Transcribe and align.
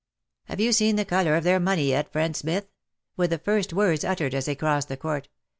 "Have 0.45 0.59
you 0.59 0.73
seen 0.73 0.95
the 0.95 1.05
colour 1.05 1.35
of 1.35 1.43
their 1.43 1.59
money 1.59 1.89
yet, 1.89 2.11
friend 2.11 2.35
Smith?"— 2.35 2.65
were 3.17 3.27
the 3.27 3.37
first 3.37 3.71
words 3.71 4.03
uttered 4.03 4.33
as 4.33 4.45
they 4.45 4.55
crossed 4.55 4.87
the 4.87 4.97
court. 4.97 5.27